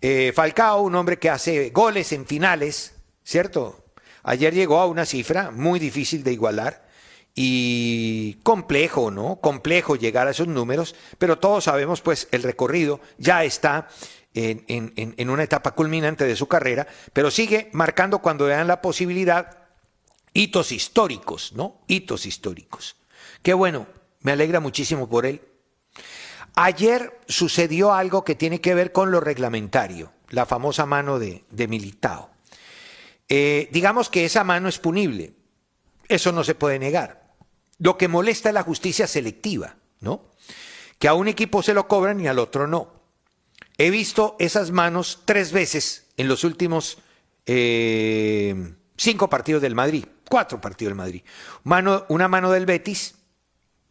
Eh, 0.00 0.32
Falcao, 0.34 0.82
un 0.82 0.94
hombre 0.94 1.18
que 1.18 1.30
hace 1.30 1.70
goles 1.70 2.12
en 2.12 2.26
finales, 2.26 2.94
¿cierto? 3.24 3.84
Ayer 4.22 4.54
llegó 4.54 4.78
a 4.80 4.86
una 4.86 5.06
cifra 5.06 5.50
muy 5.50 5.80
difícil 5.80 6.22
de 6.22 6.32
igualar 6.32 6.86
y 7.34 8.34
complejo, 8.42 9.10
¿no? 9.10 9.40
Complejo 9.40 9.96
llegar 9.96 10.26
a 10.26 10.30
esos 10.30 10.48
números, 10.48 10.94
pero 11.18 11.38
todos 11.38 11.64
sabemos 11.64 12.00
pues 12.00 12.28
el 12.30 12.42
recorrido 12.42 13.00
ya 13.18 13.44
está 13.44 13.88
en, 14.36 15.30
una 15.30 15.42
etapa 15.42 15.72
culminante 15.72 16.26
de 16.26 16.36
su 16.36 16.46
carrera, 16.46 16.86
pero 17.12 17.30
sigue 17.30 17.70
marcando 17.72 18.18
cuando 18.18 18.46
le 18.46 18.54
dan 18.54 18.66
la 18.66 18.82
posibilidad 18.82 19.58
hitos 20.34 20.72
históricos, 20.72 21.52
¿no? 21.54 21.80
Hitos 21.86 22.26
históricos. 22.26 22.96
Qué 23.42 23.54
bueno, 23.54 23.86
me 24.20 24.32
alegra 24.32 24.60
muchísimo 24.60 25.08
por 25.08 25.24
él. 25.24 25.40
Ayer 26.54 27.18
sucedió 27.26 27.94
algo 27.94 28.24
que 28.24 28.34
tiene 28.34 28.60
que 28.60 28.74
ver 28.74 28.92
con 28.92 29.10
lo 29.10 29.20
reglamentario, 29.20 30.12
la 30.28 30.44
famosa 30.44 30.84
mano 30.84 31.18
de, 31.18 31.44
de 31.50 31.68
Militao. 31.68 32.30
Eh, 33.28 33.68
digamos 33.72 34.10
que 34.10 34.24
esa 34.24 34.44
mano 34.44 34.68
es 34.68 34.78
punible, 34.78 35.32
eso 36.08 36.30
no 36.32 36.44
se 36.44 36.54
puede 36.54 36.78
negar. 36.78 37.32
Lo 37.78 37.96
que 37.96 38.08
molesta 38.08 38.50
es 38.50 38.54
la 38.54 38.62
justicia 38.62 39.06
selectiva, 39.06 39.76
¿no? 40.00 40.30
Que 40.98 41.08
a 41.08 41.14
un 41.14 41.28
equipo 41.28 41.62
se 41.62 41.74
lo 41.74 41.88
cobran 41.88 42.20
y 42.20 42.28
al 42.28 42.38
otro 42.38 42.66
no. 42.66 42.95
He 43.78 43.90
visto 43.90 44.36
esas 44.38 44.70
manos 44.70 45.20
tres 45.24 45.52
veces 45.52 46.06
en 46.16 46.28
los 46.28 46.44
últimos 46.44 46.98
eh, 47.46 48.74
cinco 48.96 49.28
partidos 49.28 49.62
del 49.62 49.74
Madrid, 49.74 50.06
Cuatro 50.28 50.60
partidos 50.60 50.90
del 50.90 50.96
Madrid. 50.96 51.22
Una 52.08 52.28
mano 52.28 52.50
del 52.50 52.66
Betis, 52.66 53.14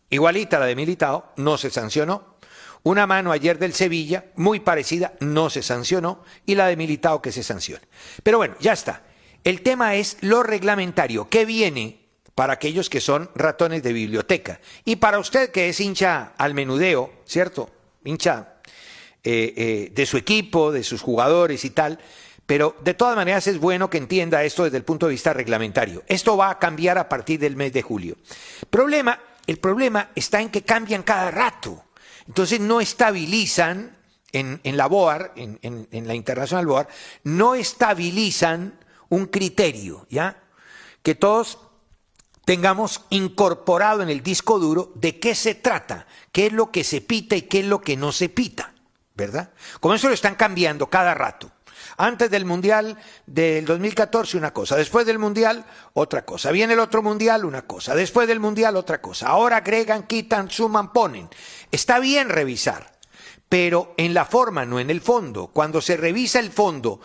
igualita 0.09 0.57
a 0.57 0.61
la 0.61 0.65
de 0.65 0.75
Militao, 0.75 1.31
no 1.37 1.57
se 1.57 1.69
sancionó. 1.69 2.35
Una 2.83 3.07
mano 3.07 3.31
ayer 3.31 3.57
del 3.57 3.73
Sevilla, 3.73 4.25
muy 4.35 4.59
parecida, 4.59 5.13
no 5.21 5.49
se 5.49 5.63
sancionó. 5.63 6.23
Y 6.45 6.55
la 6.55 6.67
de 6.67 6.75
Militao 6.75 7.21
que 7.21 7.31
se 7.31 7.41
sanciona. 7.41 7.81
Pero 8.21 8.37
bueno, 8.37 8.55
ya 8.59 8.73
está. 8.73 9.03
El 9.43 9.61
tema 9.61 9.95
es 9.95 10.17
lo 10.21 10.43
reglamentario. 10.43 11.29
¿Qué 11.29 11.45
viene 11.45 12.01
para 12.35 12.53
aquellos 12.53 12.89
que 12.89 12.99
son 12.99 13.29
ratones 13.33 13.81
de 13.81 13.93
biblioteca? 13.93 14.59
Y 14.83 14.97
para 14.97 15.19
usted 15.19 15.51
que 15.51 15.69
es 15.69 15.79
hincha 15.79 16.33
al 16.37 16.53
menudeo, 16.53 17.13
¿cierto? 17.25 17.71
Hincha 18.03 18.54
eh, 19.27 19.53
eh, 19.57 19.91
de 19.91 20.05
su 20.05 20.17
equipo, 20.17 20.71
de 20.71 20.83
sus 20.83 21.01
jugadores 21.01 21.65
y 21.65 21.71
tal. 21.71 21.99
Pero 22.45 22.75
de 22.83 22.93
todas 22.93 23.15
maneras 23.15 23.47
es 23.47 23.59
bueno 23.59 23.89
que 23.89 23.97
entienda 23.97 24.43
esto 24.43 24.65
desde 24.65 24.77
el 24.77 24.83
punto 24.83 25.07
de 25.07 25.13
vista 25.13 25.33
reglamentario. 25.33 26.03
Esto 26.07 26.37
va 26.37 26.51
a 26.51 26.59
cambiar 26.59 26.99
a 26.99 27.09
partir 27.09 27.39
del 27.39 27.55
mes 27.55 27.73
de 27.73 27.81
julio. 27.81 28.17
Problema, 28.69 29.19
el 29.47 29.57
problema 29.57 30.11
está 30.13 30.41
en 30.41 30.49
que 30.49 30.61
cambian 30.61 31.01
cada 31.01 31.31
rato. 31.31 31.83
Entonces 32.27 32.59
no 32.59 32.81
estabilizan 32.81 33.97
en, 34.31 34.59
la 34.77 34.87
BOAR, 34.87 35.33
en, 35.35 35.59
en, 35.61 36.07
la 36.07 36.13
Internacional 36.13 36.67
BOAR, 36.67 36.87
no 37.23 37.55
estabilizan 37.55 38.77
un 39.09 39.25
criterio, 39.27 40.05
¿ya? 40.09 40.37
Que 41.01 41.15
todos 41.15 41.57
tengamos 42.45 43.01
incorporado 43.09 44.03
en 44.03 44.09
el 44.09 44.21
disco 44.21 44.59
duro 44.59 44.91
de 44.95 45.19
qué 45.19 45.33
se 45.33 45.55
trata, 45.55 46.05
qué 46.31 46.47
es 46.47 46.53
lo 46.53 46.71
que 46.71 46.83
se 46.83 47.01
pita 47.01 47.35
y 47.35 47.43
qué 47.43 47.61
es 47.61 47.65
lo 47.65 47.81
que 47.81 47.97
no 47.97 48.11
se 48.11 48.29
pita, 48.29 48.74
¿verdad? 49.15 49.51
Como 49.79 49.95
eso 49.95 50.07
lo 50.07 50.13
están 50.13 50.35
cambiando 50.35 50.87
cada 50.87 51.13
rato. 51.13 51.51
Antes 51.97 52.29
del 52.29 52.45
Mundial 52.45 52.97
del 53.25 53.65
2014 53.65 54.37
una 54.37 54.53
cosa, 54.53 54.75
después 54.75 55.05
del 55.05 55.19
Mundial 55.19 55.65
otra 55.93 56.25
cosa, 56.25 56.51
viene 56.51 56.73
el 56.73 56.79
otro 56.79 57.01
Mundial 57.01 57.45
una 57.45 57.63
cosa, 57.63 57.95
después 57.95 58.27
del 58.27 58.39
Mundial 58.39 58.75
otra 58.75 59.01
cosa. 59.01 59.27
Ahora 59.27 59.57
agregan, 59.57 60.03
quitan, 60.03 60.49
suman, 60.49 60.91
ponen. 60.91 61.29
Está 61.71 61.99
bien 61.99 62.29
revisar, 62.29 62.91
pero 63.47 63.93
en 63.97 64.13
la 64.13 64.25
forma, 64.25 64.65
no 64.65 64.79
en 64.79 64.89
el 64.89 65.01
fondo. 65.01 65.47
Cuando 65.47 65.81
se 65.81 65.97
revisa 65.97 66.39
el 66.39 66.51
fondo 66.51 66.99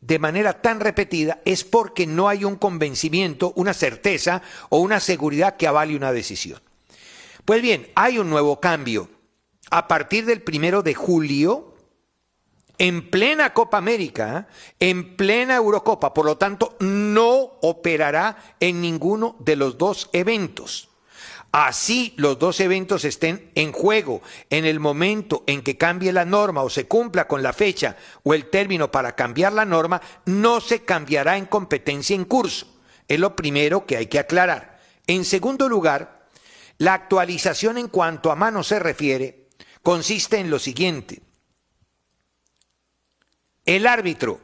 de 0.00 0.18
manera 0.18 0.60
tan 0.60 0.78
repetida 0.78 1.40
es 1.44 1.64
porque 1.64 2.06
no 2.06 2.28
hay 2.28 2.44
un 2.44 2.56
convencimiento, 2.56 3.52
una 3.56 3.74
certeza 3.74 4.42
o 4.68 4.78
una 4.78 5.00
seguridad 5.00 5.56
que 5.56 5.66
avale 5.66 5.96
una 5.96 6.12
decisión. 6.12 6.60
Pues 7.44 7.62
bien, 7.62 7.90
hay 7.94 8.18
un 8.18 8.28
nuevo 8.28 8.60
cambio. 8.60 9.08
A 9.70 9.88
partir 9.88 10.26
del 10.26 10.42
primero 10.42 10.82
de 10.82 10.94
julio, 10.94 11.74
en 12.78 13.10
plena 13.10 13.52
Copa 13.54 13.78
América, 13.78 14.48
en 14.78 15.16
plena 15.16 15.56
Eurocopa, 15.56 16.12
por 16.12 16.26
lo 16.26 16.36
tanto, 16.36 16.76
no 16.80 17.58
operará 17.62 18.36
en 18.60 18.80
ninguno 18.80 19.36
de 19.40 19.56
los 19.56 19.78
dos 19.78 20.10
eventos. 20.12 20.90
Así 21.52 22.12
los 22.16 22.38
dos 22.38 22.60
eventos 22.60 23.06
estén 23.06 23.50
en 23.54 23.72
juego 23.72 24.20
en 24.50 24.66
el 24.66 24.78
momento 24.78 25.42
en 25.46 25.62
que 25.62 25.78
cambie 25.78 26.12
la 26.12 26.26
norma 26.26 26.62
o 26.62 26.68
se 26.68 26.86
cumpla 26.86 27.26
con 27.26 27.42
la 27.42 27.54
fecha 27.54 27.96
o 28.24 28.34
el 28.34 28.50
término 28.50 28.90
para 28.90 29.16
cambiar 29.16 29.54
la 29.54 29.64
norma, 29.64 30.02
no 30.26 30.60
se 30.60 30.82
cambiará 30.82 31.38
en 31.38 31.46
competencia 31.46 32.14
en 32.14 32.26
curso. 32.26 32.66
Es 33.08 33.18
lo 33.18 33.34
primero 33.34 33.86
que 33.86 33.96
hay 33.96 34.06
que 34.06 34.18
aclarar. 34.18 34.78
En 35.06 35.24
segundo 35.24 35.66
lugar, 35.68 36.26
la 36.76 36.92
actualización 36.92 37.78
en 37.78 37.88
cuanto 37.88 38.30
a 38.30 38.36
mano 38.36 38.62
se 38.62 38.78
refiere 38.78 39.45
consiste 39.86 40.38
en 40.38 40.50
lo 40.50 40.58
siguiente. 40.58 41.22
El 43.64 43.86
árbitro 43.86 44.40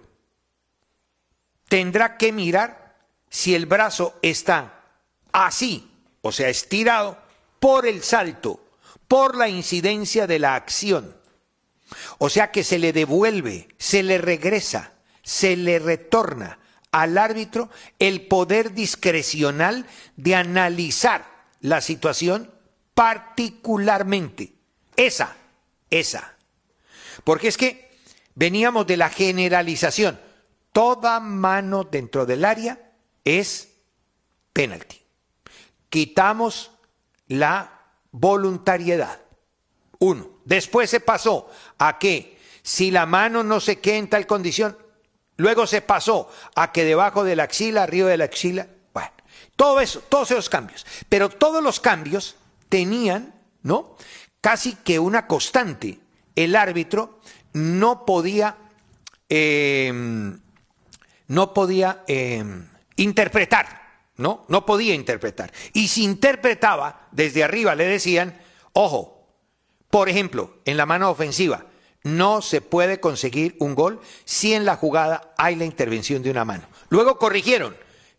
tendrá 1.69 2.17
que 2.17 2.31
mirar 2.31 2.97
si 3.29 3.57
el 3.57 3.67
brazo 3.67 4.15
está 4.23 4.85
así, 5.33 5.91
o 6.21 6.31
sea, 6.31 6.49
estirado, 6.49 7.19
por 7.59 7.89
el 7.89 8.05
salto, 8.05 8.65
por 9.09 9.37
la 9.37 9.49
incidencia 9.49 10.29
de 10.29 10.39
la 10.39 10.55
acción. 10.55 11.17
O 12.19 12.31
sea 12.31 12.53
que 12.53 12.63
se 12.63 12.79
le 12.79 12.93
devuelve, 12.93 13.67
se 13.79 14.05
le 14.05 14.19
regresa, 14.19 14.93
se 15.25 15.57
le 15.57 15.81
retorna 15.81 16.61
al 16.93 17.19
árbitro 17.19 17.69
el 17.99 18.29
poder 18.29 18.75
discrecional 18.75 19.89
de 20.15 20.37
analizar 20.37 21.27
la 21.59 21.81
situación 21.81 22.49
particularmente. 22.95 24.52
Esa, 24.97 25.37
esa. 25.91 26.35
Porque 27.25 27.49
es 27.49 27.57
que 27.57 27.93
Veníamos 28.35 28.87
de 28.87 28.97
la 28.97 29.11
generalización. 29.11 30.19
Toda 30.73 31.21
mano 31.21 31.85
dentro 31.85 32.25
del 32.25 32.45
área 32.45 32.93
es 33.25 33.69
penalti. 34.53 35.01
Quitamos 35.89 36.71
la 37.29 37.81
voluntariedad. 38.11 39.21
Uno. 39.99 40.31
Después 40.45 40.91
se 40.91 41.01
pasó 41.01 41.51
a 41.79 41.99
que 41.99 42.39
si 42.63 42.91
la 42.91 43.07
mano 43.07 43.43
no 43.43 43.61
se 43.61 43.81
queda 43.81 43.97
en 43.97 44.09
tal 44.09 44.27
condición, 44.27 44.77
luego 45.37 45.67
se 45.67 45.83
pasó 45.83 46.31
a 46.55 46.73
que 46.73 46.85
debajo 46.85 47.23
de 47.23 47.37
la 47.37 47.45
axila, 47.45 47.83
arriba 47.83 48.09
de 48.09 48.17
la 48.17 48.25
axila, 48.25 48.67
bueno, 48.93 49.11
todo 49.57 49.81
eso, 49.81 50.01
todos 50.09 50.31
esos 50.31 50.49
cambios. 50.49 50.87
Pero 51.09 51.29
todos 51.29 51.63
los 51.63 51.81
cambios 51.81 52.37
tenían, 52.69 53.35
¿no? 53.63 53.97
Casi 54.43 54.75
que 54.75 54.99
una 54.99 55.27
constante. 55.27 56.01
El 56.35 56.57
árbitro 56.57 57.21
no 57.53 58.05
podía, 58.05 58.57
em, 59.29 60.41
no 61.29 61.55
podía 61.55 62.03
em, 62.09 62.67
interpretar, 62.97 64.09
¿no? 64.17 64.45
No 64.49 64.67
podía 64.67 64.95
interpretar. 64.95 65.53
Y 65.73 65.89
si 65.89 66.03
interpretaba, 66.03 67.07
desde 67.13 67.45
arriba 67.45 67.77
le 67.77 67.87
decían, 67.87 68.37
ojo, 68.73 69.29
por 69.89 70.09
ejemplo, 70.09 70.59
en 70.65 70.77
la 70.77 70.87
mano 70.87 71.09
ofensiva, 71.09 71.67
no 72.03 72.43
se 72.43 72.61
puede 72.61 72.99
conseguir 72.99 73.55
un 73.61 73.77
gol 73.77 74.01
si 74.25 74.55
en 74.55 74.65
la 74.65 74.75
jugada 74.75 75.35
hay 75.39 75.55
la 75.55 75.67
intervención 75.67 76.21
de 76.21 76.31
una 76.31 76.45
mano. 76.45 76.65
Luego 76.89 77.17
corrigieron 77.17 77.77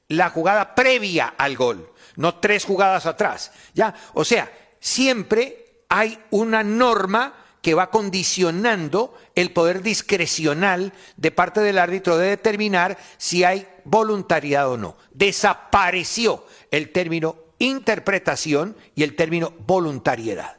la 0.08 0.30
jugada 0.30 0.74
previa 0.74 1.34
al 1.38 1.58
gol, 1.58 1.92
no 2.16 2.36
tres 2.36 2.64
jugadas 2.64 3.06
atrás. 3.08 3.52
¿ya? 3.74 3.94
O 4.14 4.24
sea, 4.24 4.52
siempre 4.80 5.63
hay 5.94 6.18
una 6.32 6.64
norma 6.64 7.36
que 7.62 7.76
va 7.76 7.92
condicionando 7.92 9.16
el 9.36 9.52
poder 9.52 9.84
discrecional 9.84 10.92
de 11.18 11.30
parte 11.30 11.62
del 11.62 11.78
árbitro 11.78 12.18
de 12.18 12.30
determinar 12.30 12.98
si 13.18 13.44
hay 13.44 13.68
voluntariedad 13.86 14.72
o 14.72 14.78
no. 14.78 14.98
Desapareció 15.12 16.48
el 16.72 16.92
término 16.92 17.36
interpretación 17.60 18.76
y 18.96 19.04
el 19.04 19.16
término 19.16 19.54
voluntariedad. 19.68 20.58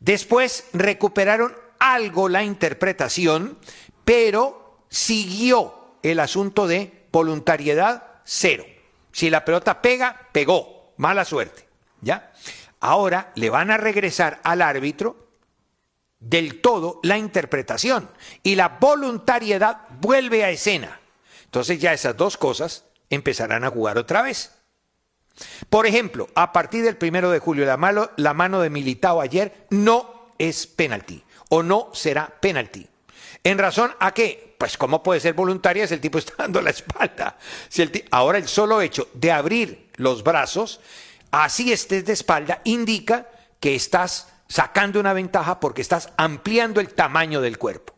Después 0.00 0.64
recuperaron 0.72 1.54
algo 1.78 2.28
la 2.28 2.42
interpretación, 2.42 3.56
pero 4.04 4.80
siguió 4.88 5.98
el 6.02 6.18
asunto 6.18 6.66
de 6.66 7.06
voluntariedad 7.12 8.02
cero. 8.24 8.64
Si 9.12 9.30
la 9.30 9.44
pelota 9.44 9.80
pega, 9.80 10.28
pegó. 10.32 10.94
Mala 10.96 11.24
suerte. 11.24 11.64
¿Ya? 12.00 12.32
Ahora 12.86 13.32
le 13.34 13.50
van 13.50 13.72
a 13.72 13.78
regresar 13.78 14.38
al 14.44 14.62
árbitro 14.62 15.16
del 16.20 16.60
todo 16.60 17.00
la 17.02 17.18
interpretación 17.18 18.08
y 18.44 18.54
la 18.54 18.78
voluntariedad 18.80 19.88
vuelve 20.00 20.44
a 20.44 20.50
escena. 20.50 21.00
Entonces 21.46 21.80
ya 21.80 21.92
esas 21.92 22.16
dos 22.16 22.36
cosas 22.36 22.84
empezarán 23.10 23.64
a 23.64 23.70
jugar 23.70 23.98
otra 23.98 24.22
vez. 24.22 24.52
Por 25.68 25.88
ejemplo, 25.88 26.28
a 26.36 26.52
partir 26.52 26.84
del 26.84 26.96
primero 26.96 27.32
de 27.32 27.40
julio, 27.40 27.66
la 27.66 28.10
la 28.16 28.34
mano 28.34 28.60
de 28.60 28.70
Militao 28.70 29.20
ayer 29.20 29.66
no 29.70 30.30
es 30.38 30.68
penalti 30.68 31.24
o 31.48 31.64
no 31.64 31.90
será 31.92 32.28
penalti. 32.40 32.86
¿En 33.42 33.58
razón 33.58 33.96
a 33.98 34.14
qué? 34.14 34.54
Pues 34.58 34.78
cómo 34.78 35.02
puede 35.02 35.18
ser 35.18 35.34
voluntaria 35.34 35.88
si 35.88 35.94
el 35.94 36.00
tipo 36.00 36.18
está 36.20 36.34
dando 36.38 36.62
la 36.62 36.70
espalda. 36.70 37.36
Si 37.68 37.82
ahora 38.12 38.38
el 38.38 38.46
solo 38.46 38.80
hecho 38.80 39.08
de 39.12 39.32
abrir 39.32 39.90
los 39.96 40.22
brazos, 40.22 40.78
así 41.44 41.72
estés 41.72 42.04
de 42.04 42.12
espalda, 42.12 42.60
indica 42.64 43.28
que 43.60 43.74
estás 43.74 44.28
sacando 44.48 45.00
una 45.00 45.12
ventaja 45.12 45.60
porque 45.60 45.82
estás 45.82 46.10
ampliando 46.16 46.80
el 46.80 46.94
tamaño 46.94 47.40
del 47.40 47.58
cuerpo. 47.58 47.94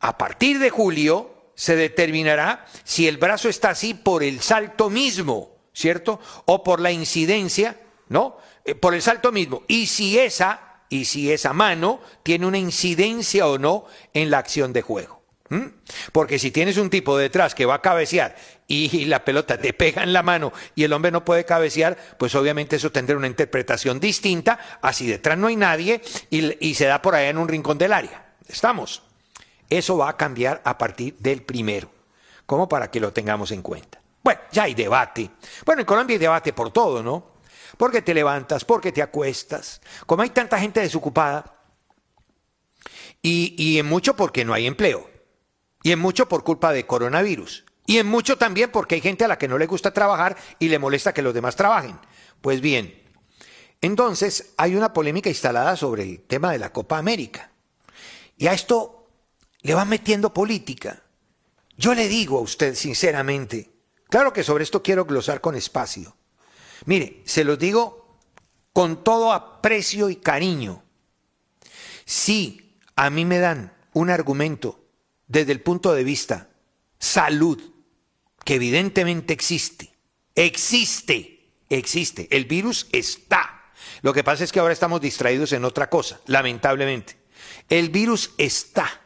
A 0.00 0.18
partir 0.18 0.58
de 0.58 0.70
julio 0.70 1.52
se 1.54 1.76
determinará 1.76 2.66
si 2.84 3.06
el 3.06 3.18
brazo 3.18 3.48
está 3.48 3.70
así 3.70 3.94
por 3.94 4.22
el 4.22 4.40
salto 4.40 4.90
mismo, 4.90 5.56
¿cierto? 5.72 6.20
O 6.46 6.64
por 6.64 6.80
la 6.80 6.90
incidencia, 6.90 7.78
¿no? 8.08 8.38
Eh, 8.64 8.74
por 8.74 8.94
el 8.94 9.02
salto 9.02 9.30
mismo. 9.30 9.62
Y 9.68 9.86
si 9.86 10.18
esa 10.18 10.84
y 10.88 11.04
si 11.04 11.30
esa 11.30 11.52
mano 11.52 12.00
tiene 12.22 12.46
una 12.46 12.58
incidencia 12.58 13.46
o 13.46 13.58
no 13.58 13.84
en 14.12 14.30
la 14.30 14.38
acción 14.38 14.72
de 14.72 14.82
juego. 14.82 15.19
¿Mm? 15.50 15.66
Porque 16.12 16.38
si 16.38 16.52
tienes 16.52 16.76
un 16.76 16.90
tipo 16.90 17.18
detrás 17.18 17.56
que 17.56 17.66
va 17.66 17.74
a 17.74 17.82
cabecear 17.82 18.36
y 18.68 19.06
la 19.06 19.24
pelota 19.24 19.58
te 19.58 19.72
pega 19.72 20.04
en 20.04 20.12
la 20.12 20.22
mano 20.22 20.52
y 20.76 20.84
el 20.84 20.92
hombre 20.92 21.10
no 21.10 21.24
puede 21.24 21.44
cabecear, 21.44 21.98
pues 22.18 22.36
obviamente 22.36 22.76
eso 22.76 22.92
tendrá 22.92 23.16
una 23.16 23.26
interpretación 23.26 23.98
distinta 23.98 24.78
así 24.80 25.08
detrás 25.08 25.36
no 25.36 25.48
hay 25.48 25.56
nadie 25.56 26.00
y, 26.30 26.74
se 26.74 26.86
da 26.86 27.02
por 27.02 27.16
allá 27.16 27.30
en 27.30 27.38
un 27.38 27.48
rincón 27.48 27.78
del 27.78 27.92
área. 27.92 28.32
¿Estamos? 28.46 29.02
Eso 29.68 29.98
va 29.98 30.10
a 30.10 30.16
cambiar 30.16 30.62
a 30.64 30.78
partir 30.78 31.16
del 31.18 31.42
primero, 31.42 31.90
como 32.46 32.68
para 32.68 32.88
que 32.88 33.00
lo 33.00 33.12
tengamos 33.12 33.50
en 33.50 33.62
cuenta. 33.62 34.00
Bueno, 34.22 34.40
ya 34.52 34.64
hay 34.64 34.74
debate. 34.74 35.30
Bueno, 35.66 35.80
en 35.80 35.86
Colombia 35.86 36.14
hay 36.14 36.18
debate 36.18 36.52
por 36.52 36.72
todo, 36.72 37.02
¿no? 37.02 37.32
Porque 37.76 38.02
te 38.02 38.14
levantas, 38.14 38.64
porque 38.64 38.92
te 38.92 39.02
acuestas. 39.02 39.80
Como 40.06 40.22
hay 40.22 40.30
tanta 40.30 40.60
gente 40.60 40.80
desocupada, 40.80 41.56
y 43.22 43.78
en 43.78 43.86
mucho 43.86 44.16
porque 44.16 44.44
no 44.44 44.54
hay 44.54 44.66
empleo, 44.66 45.09
y 45.82 45.92
en 45.92 45.98
mucho 45.98 46.28
por 46.28 46.44
culpa 46.44 46.72
de 46.72 46.86
coronavirus, 46.86 47.64
y 47.86 47.98
en 47.98 48.06
mucho 48.06 48.38
también 48.38 48.70
porque 48.70 48.94
hay 48.94 49.00
gente 49.00 49.24
a 49.24 49.28
la 49.28 49.38
que 49.38 49.48
no 49.48 49.58
le 49.58 49.66
gusta 49.66 49.92
trabajar 49.92 50.36
y 50.58 50.68
le 50.68 50.78
molesta 50.78 51.12
que 51.12 51.22
los 51.22 51.34
demás 51.34 51.56
trabajen. 51.56 51.98
Pues 52.40 52.60
bien, 52.60 53.02
entonces 53.80 54.52
hay 54.56 54.76
una 54.76 54.92
polémica 54.92 55.28
instalada 55.28 55.76
sobre 55.76 56.04
el 56.04 56.20
tema 56.20 56.52
de 56.52 56.58
la 56.58 56.72
Copa 56.72 56.98
América. 56.98 57.50
Y 58.36 58.46
a 58.46 58.52
esto 58.52 59.08
le 59.62 59.74
van 59.74 59.88
metiendo 59.88 60.32
política. 60.32 61.02
Yo 61.76 61.94
le 61.94 62.08
digo 62.08 62.38
a 62.38 62.42
usted 62.42 62.74
sinceramente, 62.74 63.70
claro 64.08 64.32
que 64.32 64.44
sobre 64.44 64.64
esto 64.64 64.82
quiero 64.82 65.04
glosar 65.04 65.40
con 65.40 65.56
espacio. 65.56 66.14
Mire, 66.84 67.22
se 67.24 67.44
los 67.44 67.58
digo 67.58 68.18
con 68.72 69.02
todo 69.02 69.32
aprecio 69.32 70.10
y 70.10 70.16
cariño. 70.16 70.82
Si 72.04 72.78
a 72.96 73.10
mí 73.10 73.24
me 73.24 73.38
dan 73.38 73.72
un 73.92 74.10
argumento 74.10 74.79
desde 75.30 75.52
el 75.52 75.60
punto 75.60 75.94
de 75.94 76.02
vista 76.02 76.48
salud, 76.98 77.62
que 78.44 78.56
evidentemente 78.56 79.32
existe, 79.32 79.92
existe, 80.34 81.52
existe, 81.68 82.26
el 82.32 82.46
virus 82.46 82.88
está. 82.90 83.62
Lo 84.02 84.12
que 84.12 84.24
pasa 84.24 84.42
es 84.42 84.50
que 84.50 84.58
ahora 84.58 84.72
estamos 84.72 85.00
distraídos 85.00 85.52
en 85.52 85.64
otra 85.64 85.88
cosa, 85.88 86.20
lamentablemente. 86.26 87.16
El 87.68 87.90
virus 87.90 88.32
está. 88.38 89.00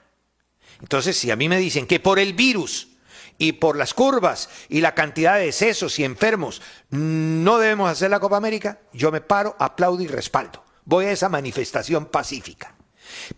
Entonces, 0.81 1.15
si 1.15 1.31
a 1.31 1.37
mí 1.37 1.49
me 1.49 1.59
dicen 1.59 1.87
que 1.87 2.01
por 2.01 2.19
el 2.19 2.33
virus 2.33 2.89
y 3.37 3.53
por 3.53 3.77
las 3.77 3.93
curvas 3.93 4.49
y 4.71 4.81
la 4.81 4.95
cantidad 4.95 5.37
de 5.37 5.47
decesos 5.47 5.99
y 5.99 6.05
enfermos 6.05 6.63
no 6.89 7.59
debemos 7.59 7.91
hacer 7.91 8.11
la 8.11 8.21
Copa 8.21 8.39
América, 8.39 8.81
yo 8.95 9.13
me 9.13 9.21
paro, 9.21 9.57
aplaudo 9.59 10.03
y 10.03 10.07
respaldo. 10.07 10.65
Voy 10.87 11.05
a 11.05 11.13
esa 11.13 11.29
manifestación 11.29 12.07
pacífica. 12.07 12.75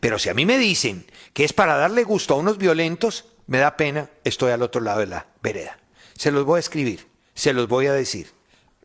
Pero 0.00 0.18
si 0.18 0.28
a 0.28 0.34
mí 0.34 0.46
me 0.46 0.58
dicen 0.58 1.06
que 1.32 1.44
es 1.44 1.52
para 1.52 1.76
darle 1.76 2.04
gusto 2.04 2.34
a 2.34 2.38
unos 2.38 2.58
violentos, 2.58 3.26
me 3.46 3.58
da 3.58 3.76
pena, 3.76 4.10
estoy 4.24 4.52
al 4.52 4.62
otro 4.62 4.80
lado 4.80 5.00
de 5.00 5.06
la 5.06 5.26
vereda. 5.42 5.78
Se 6.16 6.30
los 6.30 6.44
voy 6.44 6.58
a 6.58 6.60
escribir, 6.60 7.06
se 7.34 7.52
los 7.52 7.68
voy 7.68 7.86
a 7.86 7.92
decir. 7.92 8.30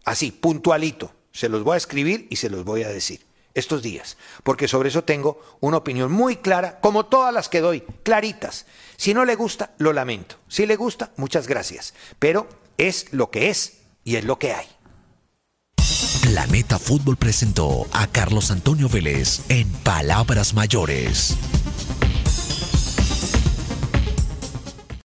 Así, 0.06 0.32
puntualito, 0.32 1.14
se 1.32 1.50
los 1.50 1.64
voy 1.64 1.76
a 1.76 1.78
escribir 1.78 2.28
y 2.30 2.36
se 2.36 2.50
los 2.50 2.64
voy 2.64 2.84
a 2.84 2.90
decir 2.90 3.22
estos 3.54 3.82
días, 3.82 4.18
porque 4.44 4.68
sobre 4.68 4.90
eso 4.90 5.04
tengo 5.04 5.42
una 5.60 5.78
opinión 5.78 6.12
muy 6.12 6.38
clara, 6.38 6.80
como 6.80 7.06
todas 7.06 7.34
las 7.34 7.50
que 7.50 7.60
doy, 7.62 7.82
claritas. 8.04 8.66
Si 8.98 9.14
no 9.14 9.26
le 9.26 9.36
gusta, 9.36 9.74
lo 9.78 9.94
lamento. 9.94 10.38
Si 10.48 10.66
le 10.66 10.76
gusta, 10.76 11.12
muchas 11.18 11.48
gracias. 11.48 11.94
Pero 12.20 12.48
es 12.78 13.12
lo 13.12 13.30
que 13.30 13.50
es 13.50 13.80
y 14.04 14.16
es 14.16 14.26
lo 14.26 14.40
que 14.40 14.54
hay. 14.54 14.68
Planeta 16.22 16.80
Fútbol 16.80 17.18
presentó 17.18 17.88
a 17.94 18.08
Carlos 18.08 18.52
Antonio 18.52 18.90
Vélez 18.90 19.42
en 19.50 19.68
Palabras 19.70 20.54
Mayores. 20.54 21.36